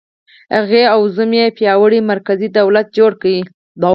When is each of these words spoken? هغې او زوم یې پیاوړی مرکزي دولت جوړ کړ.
هغې 0.57 0.83
او 0.93 1.01
زوم 1.15 1.31
یې 1.39 1.45
پیاوړی 1.57 1.99
مرکزي 2.11 2.47
دولت 2.57 2.87
جوړ 2.97 3.11
کړ. 3.21 3.33